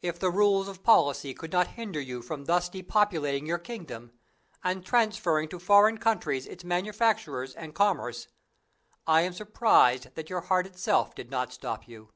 If 0.00 0.18
the 0.18 0.30
rules 0.30 0.66
of 0.66 0.82
policy 0.82 1.34
could 1.34 1.52
not 1.52 1.66
hinder 1.76 2.00
you 2.00 2.22
from 2.22 2.46
thus 2.46 2.70
depopulating 2.70 3.44
your 3.44 3.58
kingdom, 3.58 4.12
and 4.64 4.82
transferring 4.82 5.46
to 5.50 5.58
foreign 5.58 5.98
countries 5.98 6.46
its 6.46 6.64
manufactures 6.64 7.54
and 7.54 7.74
commerce, 7.74 8.28
I 9.06 9.20
am 9.20 9.34
surprised 9.34 10.14
that 10.14 10.30
your 10.30 10.40
heart 10.40 10.66
itself 10.66 11.14
did 11.14 11.30
not 11.30 11.52
stop 11.52 11.86
you. 11.86 12.08